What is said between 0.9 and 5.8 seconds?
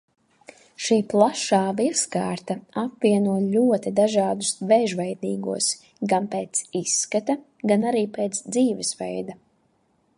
plašā virskārta apvieno ļoti dažādus vēžveidīgos